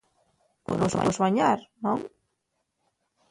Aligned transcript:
Un 0.75 0.79
home 0.85 0.99
pue 1.03 1.13
suañar, 1.17 1.59
¿non? 1.83 1.99